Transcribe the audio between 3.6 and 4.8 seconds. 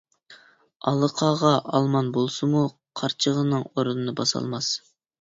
ئورنىنى باسالماس.